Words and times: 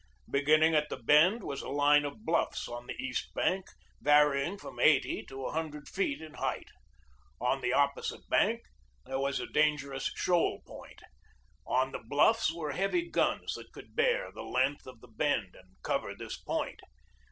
Beginning 0.31 0.73
at 0.73 0.89
the 0.89 0.97
bend 0.97 1.43
was 1.43 1.61
a 1.61 1.69
line 1.69 2.05
of 2.05 2.25
bluffs 2.25 2.67
on 2.67 2.87
the 2.87 2.95
east 2.99 3.31
bank, 3.35 3.67
varying 4.01 4.57
from 4.57 4.79
eighty 4.79 5.23
to 5.27 5.45
a 5.45 5.51
hundred 5.51 5.87
feet 5.87 6.21
in 6.23 6.33
height. 6.33 6.69
On 7.39 7.61
the 7.61 7.71
opposite 7.73 8.27
bank 8.27 8.63
there 9.05 9.19
was 9.19 9.39
a 9.39 9.45
danger 9.45 9.93
ous 9.93 10.11
shoal 10.15 10.63
point. 10.65 11.01
On 11.67 11.91
the 11.91 12.01
bluffs 12.03 12.51
were 12.51 12.71
heavy 12.71 13.11
guns 13.11 13.53
that 13.53 13.71
could 13.73 13.95
bear 13.95 14.31
the 14.31 14.41
length 14.41 14.87
of 14.87 15.01
the 15.01 15.07
bend 15.07 15.55
and 15.55 15.69
cover 15.83 16.15
this 16.15 16.35
point. 16.35 16.79